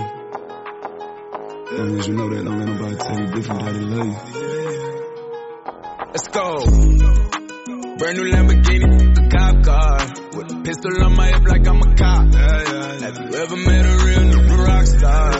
Long 1.71 1.99
as 1.99 2.07
you 2.07 2.13
know 2.13 2.29
that, 2.29 2.43
don't 2.43 2.59
let 2.59 2.67
nobody 2.67 2.95
tell 2.97 3.19
you 3.19 3.27
different 3.31 3.63
that 3.63 3.73
they 3.73 3.79
love 3.87 4.05
you. 4.05 4.17
Let's 6.11 6.27
go. 6.27 6.59
Brand 7.97 8.17
new 8.17 8.27
Lamborghini, 8.35 9.15
a 9.15 9.29
cop 9.31 9.63
car. 9.63 10.11
With 10.35 10.51
a 10.51 10.61
pistol 10.65 11.03
on 11.05 11.15
my 11.15 11.27
hip 11.27 11.47
like 11.47 11.67
I'm 11.67 11.79
a 11.79 11.95
cop. 11.95 12.33
Have 12.35 13.15
you 13.15 13.31
ever 13.37 13.55
met 13.55 13.85
a 13.85 13.95
real 14.03 14.23
nigga 14.27 14.57
rock 14.67 14.85
star? 14.87 15.31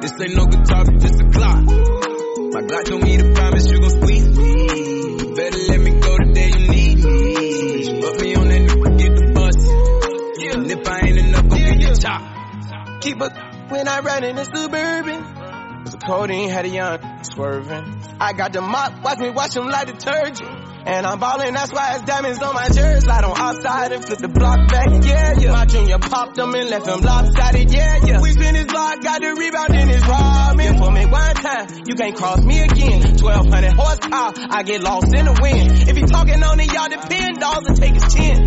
This 0.00 0.12
ain't 0.22 0.36
no 0.36 0.46
guitar, 0.46 0.84
but 0.84 1.00
just 1.00 1.18
a 1.18 1.26
clock. 1.34 1.64
My 1.66 2.62
Glock 2.62 2.84
told 2.84 3.02
me 3.02 3.16
to 3.16 3.32
promise 3.32 3.66
you 3.66 3.80
gon' 3.80 3.90
squeeze 3.90 4.38
me. 4.38 4.65
Keep 13.06 13.20
when 13.20 13.86
I 13.86 14.00
ride 14.00 14.24
in 14.24 14.34
the 14.34 14.42
suburban. 14.42 15.22
Cause 15.84 15.92
the 15.92 15.98
codeine 15.98 16.48
had 16.48 16.64
a 16.64 16.68
young 16.68 17.22
swerving. 17.22 18.02
I 18.18 18.32
got 18.32 18.52
the 18.52 18.60
mop, 18.60 19.00
watch 19.04 19.18
me 19.18 19.30
wash 19.30 19.50
them 19.50 19.68
like 19.68 19.86
detergent. 19.86 20.75
And 20.86 21.04
I'm 21.04 21.18
ballin', 21.18 21.52
that's 21.52 21.72
why 21.72 21.94
it's 21.94 22.04
diamonds 22.04 22.40
on 22.40 22.54
my 22.54 22.68
jersey. 22.68 23.00
Slide 23.00 23.24
on 23.24 23.36
outside 23.36 23.90
and 23.90 24.04
flip 24.04 24.18
the 24.18 24.28
block 24.28 24.68
back, 24.68 24.86
yeah, 25.04 25.34
yeah. 25.36 25.52
My 25.52 25.64
junior 25.66 25.98
popped 25.98 26.36
them 26.36 26.54
and 26.54 26.70
left 26.70 26.86
them 26.86 27.00
lopsided, 27.00 27.72
yeah, 27.72 27.98
yeah. 28.04 28.20
We 28.20 28.30
spin 28.30 28.54
his 28.54 28.66
block, 28.66 29.00
got 29.02 29.20
the 29.20 29.34
rebound 29.34 29.74
in 29.74 29.88
his 29.88 30.06
robin. 30.06 30.78
For 30.78 30.90
me 30.92 31.06
one 31.06 31.34
time, 31.34 31.66
you 31.86 31.94
can't 31.96 32.14
cross 32.16 32.40
me 32.44 32.60
again. 32.60 33.02
1200 33.18 33.72
horsepower, 33.72 34.32
I 34.50 34.62
get 34.62 34.80
lost 34.82 35.12
in 35.12 35.24
the 35.24 35.36
wind. 35.42 35.88
If 35.88 35.96
he 35.96 36.02
talking 36.04 36.42
on 36.42 36.60
it, 36.60 36.72
y'all 36.72 36.88
depend, 36.88 37.42
and 37.42 37.76
take 37.76 37.94
his 37.94 38.14
chin. 38.14 38.46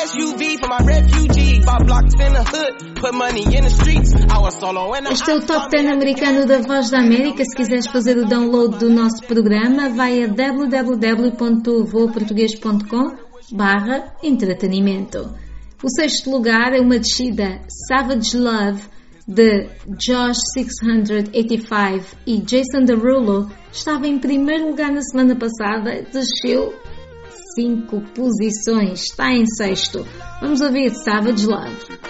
SUV 0.00 0.58
for 0.58 0.68
my 0.68 0.78
refugee. 0.78 1.60
Five 1.62 1.86
blocks 1.86 2.14
in 2.14 2.32
the 2.32 2.42
hood, 2.42 2.96
put 2.96 3.14
money 3.14 3.44
in 3.44 3.64
the 3.64 3.70
streets. 3.70 4.14
I 4.14 4.38
was 4.38 4.58
solo 4.58 4.92
the 4.92 5.12
Este 5.12 5.30
é 5.30 5.34
o 5.34 5.40
Top 5.46 5.68
10 5.68 5.86
americano 5.92 6.46
da 6.46 6.60
Voz 6.60 6.90
da 6.90 7.00
América. 7.00 7.44
Se 7.44 7.54
quiseres 7.56 7.86
fazer 7.86 8.16
o 8.16 8.26
download 8.26 8.78
do 8.78 8.88
nosso 8.88 9.22
programa, 9.24 9.90
vai 9.90 10.22
a 10.22 10.28
www.voaportugues.com 11.20 13.16
barra 13.52 14.14
entretenimento. 14.22 15.34
O 15.82 15.88
sexto 15.88 16.30
lugar 16.30 16.72
é 16.72 16.80
uma 16.80 16.98
descida 16.98 17.60
Savage 17.88 18.36
Love 18.36 18.82
de 19.26 19.68
Josh 19.98 20.38
685 20.54 22.16
e 22.26 22.38
Jason 22.38 22.84
Derulo 22.84 23.50
estava 23.72 24.06
em 24.06 24.18
primeiro 24.18 24.68
lugar 24.68 24.90
na 24.90 25.02
semana 25.02 25.36
passada, 25.36 26.02
desceu 26.12 26.74
5 27.54 28.00
posições, 28.14 29.02
está 29.02 29.32
em 29.32 29.46
sexto. 29.46 30.06
Vamos 30.40 30.60
ouvir 30.60 30.90
Savage 30.94 31.46
Love. 31.46 32.09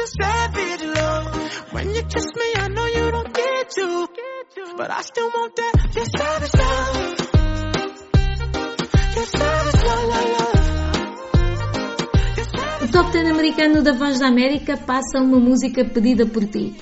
you're 0.00 0.12
savage 0.22 0.84
love. 0.96 1.28
When 1.72 1.94
you 1.94 2.02
kiss 2.04 2.26
me, 2.40 2.48
I 2.56 2.68
know 2.68 2.86
you 2.86 3.10
don't 3.10 3.34
get 3.34 3.70
to, 3.70 4.08
but 4.76 4.90
I 4.90 5.02
still 5.02 5.28
want 5.28 5.56
that. 5.56 5.74
You're 5.94 6.06
savage 6.16 6.54
love. 6.62 6.96
Savage 9.38 9.82
love, 9.88 10.04
love, 10.12 10.30
love. 10.36 10.60
O 12.82 12.84
Top 12.90 13.12
10 13.12 13.30
americano 13.30 13.82
da 13.82 13.92
Voz 13.92 14.18
da 14.18 14.28
América 14.28 14.78
passa 14.78 15.20
uma 15.20 15.38
música 15.38 15.84
pedida 15.84 16.24
por 16.26 16.46
ti. 16.46 16.74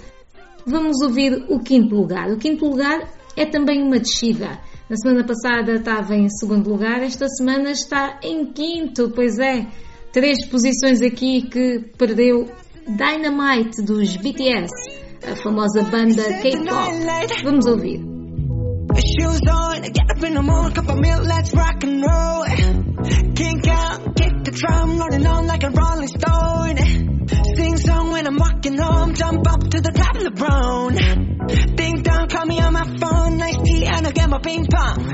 Vamos 0.66 1.00
ouvir 1.02 1.44
o 1.48 1.58
quinto 1.60 1.94
lugar. 1.94 2.30
O 2.30 2.36
quinto 2.36 2.66
lugar 2.66 3.08
é 3.36 3.46
também 3.46 3.82
uma 3.82 3.98
descida. 3.98 4.58
Na 4.88 4.96
semana 4.96 5.24
passada 5.24 5.76
estava 5.76 6.16
em 6.16 6.28
segundo 6.28 6.68
lugar, 6.68 7.00
esta 7.02 7.28
semana 7.28 7.70
está 7.70 8.18
em 8.22 8.52
quinto, 8.52 9.10
pois 9.14 9.38
é. 9.38 9.66
Três 10.12 10.44
posições 10.48 11.00
aqui 11.00 11.42
que 11.42 11.78
perdeu 11.96 12.48
Dynamite 12.84 13.82
dos 13.82 14.16
BTS, 14.16 14.99
famosa 15.20 15.90
banda 15.90 16.22
K-pop. 16.42 16.92
Vamos 17.44 17.66
ouvir. 17.66 18.00
Shoes 18.90 19.40
on, 19.48 19.82
get 19.82 20.10
up 20.10 20.22
in 20.22 20.34
the 20.34 20.42
morning, 20.42 20.72
cup 20.72 20.88
of 20.88 20.98
milk, 20.98 21.24
let's 21.24 21.54
rock 21.54 21.82
and 21.84 22.02
roll. 22.02 22.44
Kink 23.34 23.68
out, 23.68 24.16
kick 24.16 24.44
the 24.44 24.50
drum, 24.50 24.98
rolling 24.98 25.26
on 25.26 25.46
like 25.46 25.62
a 25.62 25.70
rolling 25.70 26.08
stone. 26.08 26.76
Sing 27.56 27.76
song 27.76 28.10
when 28.10 28.26
I'm 28.26 28.36
walking 28.36 28.76
home, 28.76 29.14
jump 29.14 29.46
up 29.48 29.60
to 29.60 29.80
the 29.80 29.92
top 29.92 30.16
of 30.16 30.24
the 30.24 30.30
brown. 30.32 30.96
Ding 31.76 32.02
dong, 32.02 32.28
call 32.28 32.46
me 32.46 32.60
on 32.60 32.72
my 32.72 32.84
phone, 32.98 33.38
nice 33.38 33.56
tea, 33.62 33.86
and 33.86 34.06
I'll 34.06 34.12
get 34.12 34.28
my 34.28 34.38
ping 34.40 34.66
pong. 34.66 35.09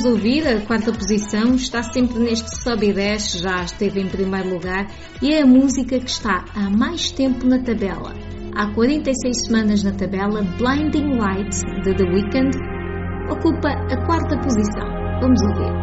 Vamos 0.00 0.04
ouvir, 0.04 0.46
a 0.46 0.60
quarta 0.60 0.92
posição, 0.92 1.54
está 1.54 1.82
sempre 1.82 2.18
neste 2.18 2.48
sobe 2.62 2.88
e 2.88 2.92
desce, 2.92 3.38
já 3.38 3.62
esteve 3.62 4.00
em 4.00 4.08
primeiro 4.08 4.48
lugar 4.50 4.86
e 5.20 5.34
é 5.34 5.42
a 5.42 5.46
música 5.46 5.98
que 5.98 6.10
está 6.10 6.44
há 6.54 6.70
mais 6.70 7.10
tempo 7.10 7.46
na 7.46 7.58
tabela. 7.58 8.14
Há 8.54 8.72
46 8.74 9.46
semanas 9.46 9.82
na 9.82 9.92
tabela, 9.92 10.42
Blinding 10.58 11.18
Lights 11.18 11.60
de 11.84 11.94
The 11.94 12.04
Weeknd 12.04 12.56
ocupa 13.30 13.68
a 13.68 14.06
quarta 14.06 14.36
posição. 14.38 14.88
Vamos 15.20 15.40
ouvir. 15.42 15.79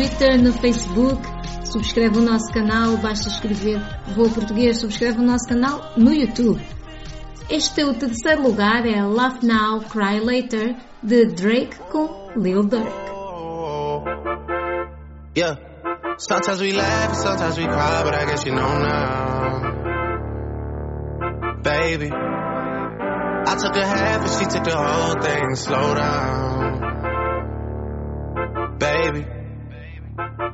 Twitter, 0.00 0.40
no 0.40 0.50
Facebook. 0.54 1.20
Subscreve 1.62 2.20
o 2.20 2.22
nosso 2.22 2.50
canal, 2.54 2.96
basta 2.96 3.28
escrever 3.28 3.78
Voo 4.16 4.30
Português. 4.30 4.80
Subscreve 4.80 5.18
o 5.18 5.22
nosso 5.22 5.46
canal 5.46 5.92
no 5.94 6.10
YouTube. 6.10 6.58
Este 7.50 7.82
é 7.82 7.84
o 7.84 7.92
terceiro 7.92 8.40
lugar, 8.40 8.86
é 8.86 9.04
Laugh 9.04 9.42
Now, 9.42 9.80
Cry 9.82 10.20
Later, 10.20 10.74
de 11.02 11.26
Drake 11.26 11.76
com 11.90 12.30
Lil 12.34 12.62
Durk. 12.62 12.90
Yeah. 15.36 15.60
Sometimes 16.16 16.62
we 16.62 16.72
laugh, 16.72 17.14
sometimes 17.14 17.58
we 17.58 17.66
cry, 17.66 18.02
but 18.02 18.14
I 18.14 18.24
guess 18.24 18.46
you 18.46 18.54
know 18.54 18.78
now. 18.78 19.60
Baby. 21.62 22.10
I 22.10 23.54
took 23.54 23.76
a 23.76 23.86
half 23.86 24.22
and 24.22 24.30
she 24.30 24.46
took 24.46 24.64
the 24.64 24.78
whole 24.78 25.20
thing. 25.20 25.54
Slow 25.56 25.94
down. 25.94 26.49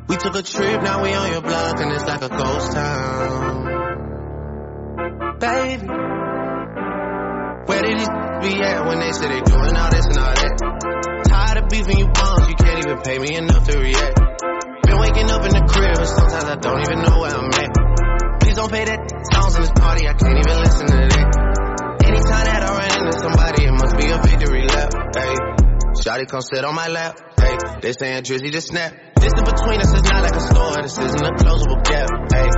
We 0.08 0.16
took 0.16 0.36
a 0.36 0.42
trip, 0.42 0.82
now 0.82 1.02
we 1.02 1.12
on 1.14 1.32
your 1.32 1.42
block 1.42 1.80
and 1.80 1.90
it's 1.90 2.04
like 2.04 2.22
a 2.22 2.28
ghost 2.28 2.72
town. 2.72 3.66
Baby. 5.40 5.86
Where 7.66 7.82
did 7.82 7.98
these 7.98 8.08
be 8.46 8.62
at 8.62 8.86
when 8.86 9.00
they 9.00 9.10
say 9.10 9.26
they 9.26 9.40
doing 9.40 9.74
all 9.74 9.90
this 9.90 10.06
and 10.06 10.18
all 10.18 10.30
that? 10.30 11.24
Tired 11.26 11.58
of 11.58 11.68
beefing 11.68 11.98
you 11.98 12.06
bums, 12.06 12.48
you 12.48 12.54
can't 12.54 12.86
even 12.86 12.98
pay 13.02 13.18
me 13.18 13.34
enough 13.34 13.66
to 13.66 13.78
react. 13.78 14.14
Been 14.86 14.98
waking 15.02 15.28
up 15.28 15.42
in 15.42 15.50
the 15.50 15.66
crib 15.66 15.98
and 15.98 16.06
sometimes 16.06 16.44
I 16.44 16.54
don't 16.54 16.80
even 16.86 17.02
know 17.02 17.18
where 17.18 17.34
I'm 17.34 17.50
at. 17.50 18.40
Please 18.40 18.54
don't 18.54 18.70
pay 18.70 18.84
that 18.84 19.00
songs 19.34 19.56
in 19.56 19.62
this 19.62 19.74
party, 19.74 20.06
I 20.06 20.14
can't 20.14 20.38
even 20.38 20.62
listen 20.62 20.86
to 20.86 20.98
that. 21.02 21.26
Anytime 22.06 22.44
that 22.46 22.62
I 22.62 22.70
run 22.78 22.90
into 22.94 23.18
somebody, 23.18 23.64
it 23.66 23.74
must 23.74 23.96
be 23.98 24.06
a 24.06 24.22
victory 24.22 24.62
lap. 24.70 24.94
Hey, 25.18 25.34
Shotty 25.98 26.30
come 26.30 26.42
sit 26.42 26.64
on 26.64 26.76
my 26.76 26.86
lap. 26.86 27.18
Hey, 27.40 27.58
they 27.82 27.92
saying 27.92 28.22
Drizzy 28.22 28.52
just 28.52 28.68
snap. 28.68 28.94
Distance 29.20 29.50
between 29.50 29.80
us 29.80 29.92
is 29.94 30.02
not 30.02 30.22
like 30.22 30.36
a 30.36 30.40
store, 30.40 30.82
this 30.82 30.98
isn't 30.98 31.24
a 31.24 31.32
closable 31.40 31.82
gap. 31.84 32.08
Hey, 32.32 32.48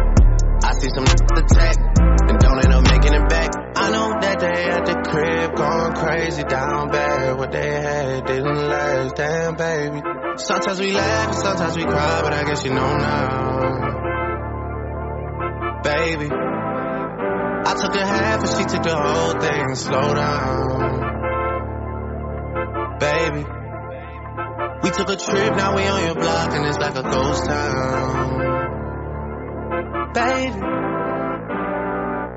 I 0.64 0.72
see 0.74 0.90
some 0.94 1.04
attack 1.04 1.76
and 2.28 2.38
don't 2.38 2.58
end 2.64 2.72
up 2.72 2.84
making 2.84 3.14
it 3.14 3.28
back. 3.28 3.50
I 3.76 3.90
know 3.90 4.12
that 4.20 4.40
they 4.40 4.64
at 4.64 4.84
the 4.84 4.94
crib 5.08 5.54
going 5.54 5.92
crazy 5.94 6.42
down 6.42 6.90
bad. 6.90 7.38
What 7.38 7.52
they 7.52 7.70
had 7.70 8.26
didn't 8.26 8.68
last, 8.68 9.14
damn 9.16 9.54
baby. 9.56 10.02
Sometimes 10.36 10.80
we 10.80 10.92
laugh, 10.92 11.28
and 11.28 11.36
sometimes 11.36 11.76
we 11.76 11.84
cry, 11.84 12.22
but 12.22 12.32
I 12.32 12.44
guess 12.44 12.64
you 12.64 12.70
know 12.74 12.96
now, 12.96 13.78
baby. 15.82 16.28
I 16.30 17.74
took 17.74 17.94
a 17.94 18.06
half 18.06 18.40
and 18.40 18.50
she 18.50 18.64
took 18.64 18.82
the 18.82 18.96
whole 18.96 19.40
thing. 19.40 19.74
Slow 19.74 20.14
down, 20.14 21.00
baby. 22.98 23.57
We 24.80 24.90
took 24.90 25.10
a 25.10 25.16
trip, 25.16 25.56
now 25.56 25.74
we 25.74 25.82
on 25.82 26.04
your 26.06 26.14
block 26.14 26.54
and 26.54 26.64
it's 26.64 26.78
like 26.78 26.94
a 26.94 27.02
ghost 27.02 27.44
town, 27.46 28.38
baby. 30.14 30.54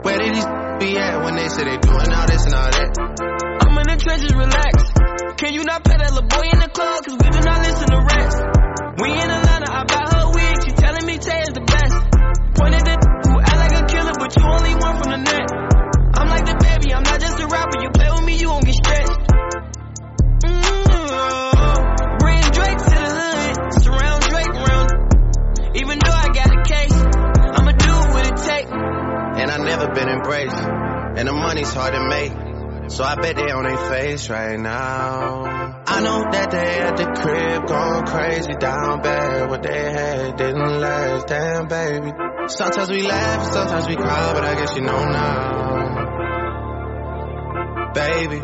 Where 0.01 0.17
did 0.17 0.33
these 0.33 0.49
be 0.81 0.97
at 0.97 1.21
when 1.23 1.35
they 1.35 1.49
say 1.49 1.69
they 1.69 1.77
doing 1.77 2.09
all 2.09 2.25
this 2.25 2.45
and 2.49 2.55
all 2.57 2.65
that? 2.65 2.89
I'm 2.97 3.77
in 3.77 3.85
the 3.85 3.97
trenches, 4.01 4.33
relax. 4.33 4.73
Can 5.37 5.53
you 5.53 5.63
not 5.69 5.83
that 5.85 6.01
little 6.01 6.25
boy 6.25 6.49
in 6.49 6.59
the 6.65 6.69
club? 6.73 7.05
Cause 7.05 7.13
we 7.21 7.29
do 7.29 7.41
not 7.45 7.61
listen 7.61 7.87
to 7.93 7.99
rats. 8.09 8.37
We 8.97 9.13
in 9.13 9.29
Atlanta, 9.29 9.69
I 9.69 9.85
buy 9.85 10.01
her 10.09 10.25
wig. 10.33 10.65
She 10.65 10.71
telling 10.73 11.05
me 11.05 11.21
Tay 11.21 11.45
is 11.45 11.53
the 11.53 11.61
best. 11.61 11.93
Pointed 12.57 12.89
at 12.89 12.99
who 13.21 13.37
act 13.37 13.57
like 13.69 13.75
a 13.77 13.85
killer, 13.85 14.17
but 14.17 14.33
you 14.33 14.43
only 14.49 14.73
one 14.81 14.97
from 14.97 15.13
the 15.13 15.21
net. 15.29 15.45
I'm 16.17 16.25
like 16.25 16.45
the 16.49 16.57
baby, 16.57 16.89
I'm 16.93 17.05
not 17.05 17.21
just 17.21 17.37
a 17.37 17.45
rapper. 17.45 17.85
You 17.85 17.89
play 17.93 18.09
with 18.09 18.25
me, 18.25 18.41
you 18.41 18.49
won't 18.49 18.65
get 18.65 18.75
stretched. 18.75 18.90
Been 30.05 30.09
embraced. 30.15 30.55
And 31.17 31.27
the 31.27 31.33
money's 31.33 31.73
hard 31.73 31.93
to 31.93 32.03
make. 32.07 32.31
So 32.89 33.03
I 33.03 33.15
bet 33.15 33.35
they 33.35 33.51
on 33.51 33.63
their 33.63 33.77
face 33.89 34.29
right 34.29 34.59
now. 34.59 35.83
I 35.85 36.01
know 36.01 36.23
that 36.31 36.51
they 36.51 36.79
at 36.79 36.97
the 36.97 37.05
crib 37.05 37.67
going 37.67 38.05
crazy 38.05 38.53
down 38.53 39.01
bad. 39.01 39.49
What 39.49 39.63
they 39.63 39.91
had 39.91 40.35
didn't 40.35 40.79
last, 40.81 41.27
damn 41.27 41.67
baby. 41.67 42.11
Sometimes 42.47 42.89
we 42.89 43.03
laugh, 43.03 43.53
sometimes 43.53 43.87
we 43.87 43.95
cry, 43.95 44.33
but 44.33 44.43
I 44.43 44.55
guess 44.55 44.75
you 44.75 44.81
know 44.81 45.05
now. 45.05 45.71
baby. 47.93 48.41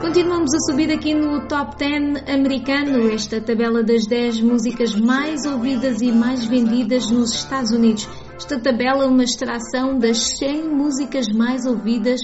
Continuamos 0.00 0.54
a 0.54 0.58
subir 0.70 0.92
aqui 0.92 1.14
no 1.14 1.46
Top 1.48 1.76
10 1.76 2.28
americano, 2.28 3.10
esta 3.10 3.40
tabela 3.40 3.82
das 3.82 4.06
10 4.06 4.40
músicas 4.42 4.94
mais 4.94 5.44
ouvidas 5.44 6.00
e 6.02 6.12
mais 6.12 6.44
vendidas 6.44 7.10
nos 7.10 7.34
Estados 7.34 7.70
Unidos. 7.70 8.08
Esta 8.36 8.60
tabela 8.60 9.04
é 9.04 9.06
uma 9.06 9.24
extração 9.24 9.98
das 9.98 10.18
100 10.38 10.68
músicas 10.68 11.28
mais 11.28 11.64
ouvidas 11.66 12.20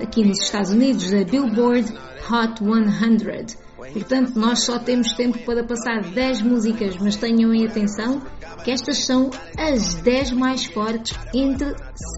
aqui 0.00 0.24
nos 0.24 0.40
Estados 0.42 0.70
Unidos, 0.70 1.10
da 1.10 1.24
Billboard 1.24 1.92
Hot 2.30 2.62
100. 2.62 3.66
Portanto, 3.92 4.32
nós 4.36 4.60
só 4.60 4.78
temos 4.78 5.12
tempo 5.14 5.38
para 5.44 5.64
passar 5.64 6.02
10 6.02 6.42
músicas, 6.42 6.96
mas 6.98 7.16
tenham 7.16 7.54
em 7.54 7.66
atenção 7.66 8.20
que 8.64 8.70
estas 8.70 9.04
são 9.06 9.30
as 9.58 9.94
10 9.96 10.32
mais 10.32 10.66
fortes 10.66 11.16
entre 11.32 11.74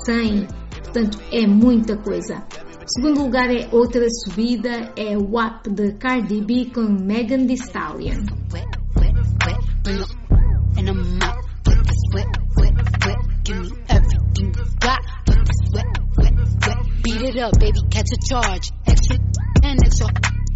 100. 0.06 0.67
Portanto, 0.88 1.18
é 1.30 1.46
muita 1.46 1.98
coisa. 1.98 2.42
Segundo 2.86 3.24
lugar 3.24 3.50
é 3.50 3.68
outra 3.70 4.06
subida, 4.08 4.90
é 4.96 5.18
o 5.18 5.32
WAP 5.32 5.68
de 5.68 5.92
Cardi 5.98 6.40
B 6.40 6.70
com 6.72 6.80
Megan 6.82 7.46
Thee 7.46 7.56
Stallion. 7.56 8.24
beat 17.02 17.22
it 17.22 17.38
up, 17.38 17.52
baby, 17.58 17.80
catch 17.90 18.08
a 18.10 18.26
charge. 18.26 18.70
Extra 18.86 19.16
and 19.64 19.78
extra, 19.84 20.08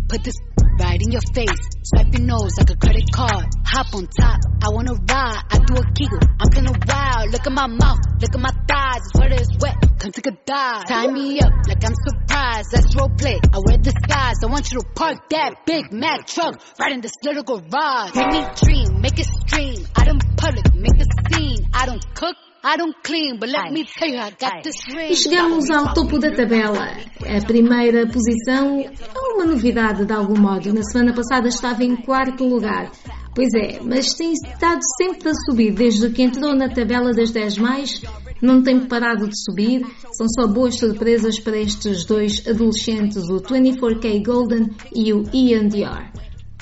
put 0.08 0.24
this 0.24 0.34
right 0.80 1.00
in 1.02 1.12
your 1.12 1.22
face. 1.34 1.81
Swipe 1.84 2.14
your 2.14 2.22
nose 2.22 2.56
like 2.58 2.70
a 2.70 2.76
credit 2.76 3.10
card. 3.12 3.46
Hop 3.66 3.94
on 3.94 4.06
top, 4.06 4.38
I 4.62 4.68
wanna 4.70 4.94
ride. 4.94 5.42
I 5.50 5.58
do 5.58 5.74
a 5.74 5.84
giggle, 5.94 6.20
I'm 6.38 6.48
kinda 6.50 6.72
wild. 6.86 7.32
Look 7.32 7.46
at 7.46 7.52
my 7.52 7.66
mouth, 7.66 7.98
look 8.20 8.34
at 8.34 8.40
my 8.40 8.52
thighs. 8.68 9.02
It's 9.02 9.18
wet, 9.18 9.32
it's 9.32 9.56
wet. 9.58 9.76
Come 9.98 10.12
take 10.12 10.26
a 10.26 10.36
dive. 10.46 10.86
Tie 10.86 11.06
me 11.08 11.40
up 11.40 11.52
like 11.66 11.84
I'm 11.84 11.94
surprised. 11.94 12.72
Let's 12.72 12.94
role 12.96 13.10
play. 13.18 13.40
I 13.52 13.58
wear 13.64 13.78
disguise. 13.78 14.36
I 14.42 14.46
want 14.46 14.70
you 14.70 14.80
to 14.80 14.86
park 14.94 15.28
that 15.30 15.66
Big 15.66 15.92
Mac 15.92 16.26
truck 16.26 16.60
right 16.78 16.92
in 16.92 17.00
this 17.00 17.12
little 17.22 17.42
garage. 17.42 18.14
Make 18.14 18.32
me 18.32 18.46
dream, 18.62 19.00
make 19.00 19.18
it 19.18 19.26
stream. 19.46 19.86
I 19.96 20.04
don't 20.04 20.22
public, 20.36 20.74
make 20.74 21.00
a 21.00 21.34
scene. 21.34 21.66
I 21.74 21.86
don't 21.86 22.14
cook. 22.14 22.36
I 22.64 22.76
don't 22.76 22.94
clean, 23.02 23.40
but 23.40 23.48
let 23.48 23.72
me 23.72 23.84
tell 23.84 24.08
you, 24.08 24.18
I 24.18 24.30
got 24.30 24.62
this 24.62 24.86
ring. 24.86 25.10
E 25.10 25.16
chegamos 25.16 25.68
ao 25.68 25.92
topo 25.94 26.16
da 26.16 26.30
tabela. 26.30 26.96
A 27.26 27.44
primeira 27.44 28.06
posição 28.06 28.78
é 28.78 29.34
uma 29.34 29.46
novidade 29.46 30.06
de 30.06 30.12
algum 30.12 30.40
modo. 30.40 30.72
Na 30.72 30.82
semana 30.84 31.12
passada 31.12 31.48
estava 31.48 31.82
em 31.82 31.96
quarto 31.96 32.44
lugar. 32.44 32.92
Pois 33.34 33.52
é, 33.54 33.80
mas 33.82 34.14
tem 34.14 34.32
estado 34.32 34.80
sempre 34.96 35.30
a 35.30 35.34
subir 35.34 35.74
desde 35.74 36.08
que 36.10 36.22
entrou 36.22 36.54
na 36.54 36.68
tabela 36.68 37.10
das 37.12 37.32
10 37.32 37.58
mais. 37.58 38.00
Não 38.40 38.62
tem 38.62 38.86
parado 38.86 39.28
de 39.28 39.42
subir. 39.42 39.84
São 40.12 40.28
só 40.28 40.46
boas 40.46 40.78
surpresas 40.78 41.40
para 41.40 41.58
estes 41.58 42.04
dois 42.04 42.46
adolescentes, 42.46 43.28
o 43.28 43.40
24K 43.40 44.24
Golden 44.24 44.68
e 44.94 45.12
o 45.12 45.24
Ian 45.34 45.66
Dior. 45.66 46.12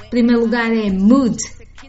Primeiro 0.08 0.40
lugar 0.40 0.72
é 0.72 0.90
Mood. 0.90 1.36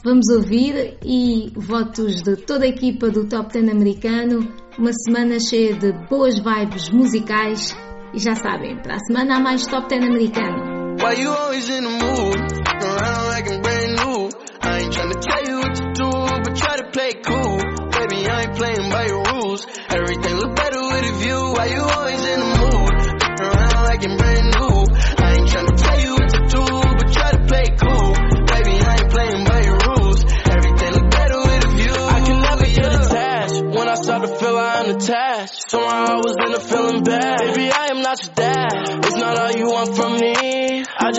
Vamos 0.03 0.27
ouvir 0.29 0.97
e 1.05 1.51
votos 1.55 2.23
de 2.23 2.35
toda 2.35 2.65
a 2.65 2.67
equipa 2.67 3.11
do 3.11 3.27
Top 3.27 3.53
10 3.53 3.69
americano. 3.69 4.51
Uma 4.79 4.91
semana 4.93 5.39
cheia 5.39 5.75
de 5.75 5.93
boas 6.09 6.39
vibes 6.39 6.89
musicais. 6.89 7.77
E 8.11 8.17
já 8.17 8.33
sabem, 8.33 8.81
para 8.81 8.95
a 8.95 8.99
semana 8.99 9.37
há 9.37 9.39
mais 9.39 9.67
Top 9.67 9.87
10 9.87 10.03
americano. 10.03 10.97
Why 10.99 11.21
you 11.21 11.31
always 11.31 11.69
in 11.69 11.83
the 11.83 11.89
mood? 11.89 12.39
Around 12.81 13.27
like 13.27 13.47
I'm 13.47 13.61
brand 13.61 13.95
new. 13.95 14.29
I 14.63 14.81
ain't 14.81 14.91
tryna 14.91 15.19
tell 15.21 15.43
you 15.47 15.57
what 15.59 15.75
to 15.75 15.93
do, 15.93 16.09
but 16.09 16.55
try 16.55 16.77
to 16.77 16.89
play 16.91 17.13
cool. 17.21 17.57
Baby, 17.93 18.27
I 18.27 18.41
ain't 18.41 18.55
playing 18.55 18.89
by 18.89 19.05
your 19.05 19.23
rules. 19.23 19.67
Everything 19.87 20.35
look 20.37 20.55
better 20.55 20.81
with 20.81 21.05
a 21.05 21.13
view. 21.21 21.53
Why 21.53 21.65
you 21.67 21.81
always 21.81 22.25
in 22.25 22.39
the 22.39 22.49
mood? 22.57 22.93
Around 23.39 23.83
like 23.85 24.03
I'm 24.03 24.17
brand 24.17 24.47
new. 24.49 25.20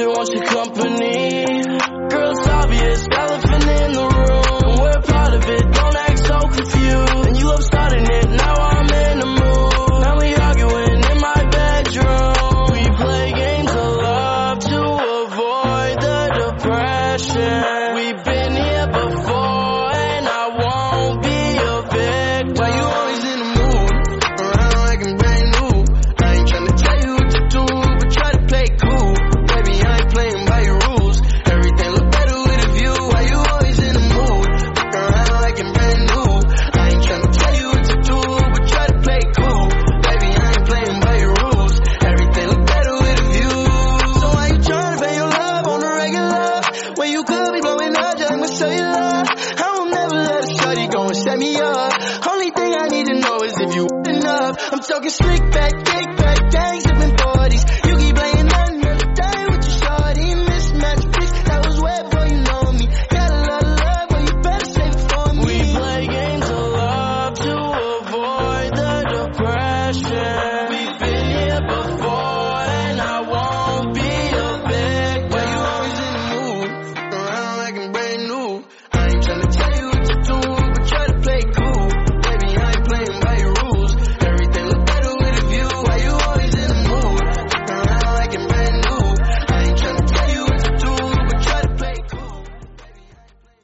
Just 0.02 0.16
want 0.16 0.32
your 0.32 0.44
company. 0.44 1.61